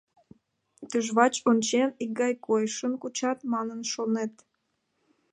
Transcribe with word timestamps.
Тӱжвач 0.89 1.35
ончен, 1.49 1.89
икгай 2.03 2.33
койышым 2.45 2.93
кучат 3.01 3.39
манын 3.53 3.81
шонет. 3.91 4.33